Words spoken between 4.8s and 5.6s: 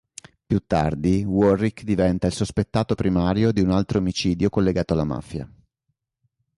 alla mafia.